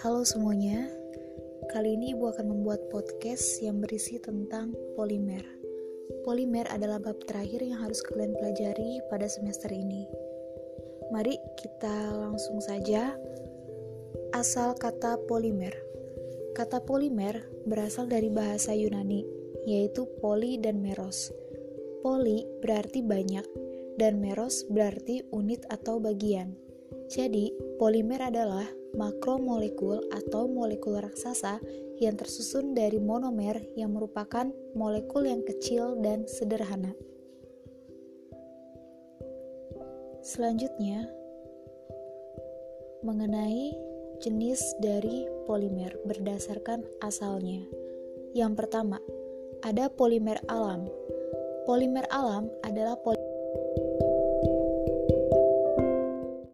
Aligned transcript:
Halo 0.00 0.24
semuanya, 0.24 0.88
kali 1.76 1.92
ini 1.92 2.16
Ibu 2.16 2.32
akan 2.32 2.48
membuat 2.48 2.88
podcast 2.88 3.60
yang 3.60 3.84
berisi 3.84 4.16
tentang 4.16 4.72
polimer. 4.96 5.44
Polimer 6.24 6.64
adalah 6.72 6.96
bab 6.96 7.20
terakhir 7.28 7.60
yang 7.60 7.84
harus 7.84 8.00
kalian 8.08 8.32
pelajari 8.32 9.04
pada 9.12 9.28
semester 9.28 9.68
ini. 9.68 10.08
Mari 11.12 11.36
kita 11.60 12.16
langsung 12.16 12.64
saja. 12.64 13.12
Asal 14.32 14.72
kata 14.72 15.20
polimer. 15.28 15.76
Kata 16.56 16.80
polimer 16.80 17.36
berasal 17.68 18.08
dari 18.08 18.32
bahasa 18.32 18.72
Yunani, 18.72 19.20
yaitu 19.68 20.08
poli 20.24 20.56
dan 20.56 20.80
meros. 20.80 21.28
Poli 22.00 22.48
berarti 22.64 23.04
banyak, 23.04 23.44
dan 24.00 24.16
meros 24.16 24.64
berarti 24.72 25.28
unit 25.28 25.60
atau 25.68 26.00
bagian. 26.00 26.69
Jadi, 27.10 27.50
polimer 27.74 28.30
adalah 28.30 28.70
makromolekul 28.94 29.98
atau 30.14 30.46
molekul 30.46 30.94
raksasa 31.02 31.58
yang 31.98 32.14
tersusun 32.14 32.70
dari 32.70 33.02
monomer 33.02 33.58
yang 33.74 33.90
merupakan 33.90 34.46
molekul 34.78 35.26
yang 35.26 35.42
kecil 35.42 35.98
dan 35.98 36.30
sederhana. 36.30 36.94
Selanjutnya, 40.22 41.10
mengenai 43.02 43.74
jenis 44.22 44.62
dari 44.78 45.26
polimer 45.50 45.90
berdasarkan 46.06 46.86
asalnya. 47.02 47.66
Yang 48.38 48.52
pertama, 48.54 49.02
ada 49.66 49.90
polimer 49.90 50.38
alam. 50.46 50.86
Polimer 51.66 52.06
alam 52.14 52.46
adalah 52.62 52.94
polimer 53.02 53.26